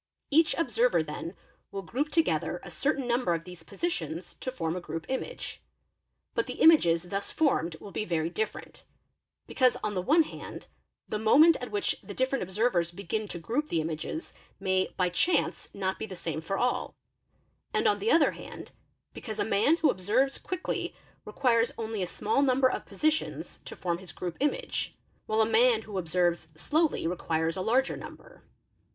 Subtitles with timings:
[0.31, 1.35] Each observer then
[1.69, 5.61] will group together a certain number of these positions to form a group image,
[6.33, 8.83] but the images thus formed will be very different;
[9.45, 10.65] because, on the cne hand,
[11.07, 15.69] the moment at which the different observers begin to group the images may by chance
[15.71, 16.95] not be the same for all;
[17.71, 18.71] and on the other hand,
[19.13, 20.95] because a man who observes | quickly
[21.25, 24.97] requires only a small number of positions to form his group image,
[25.27, 28.41] while a man who observes slowly requires a larger number.